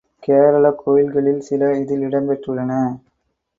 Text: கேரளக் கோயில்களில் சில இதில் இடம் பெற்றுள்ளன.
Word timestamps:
கேரளக் 0.23 0.77
கோயில்களில் 0.77 1.39
சில 1.39 1.77
இதில் 1.77 2.01
இடம் 2.01 2.29
பெற்றுள்ளன. 2.29 2.71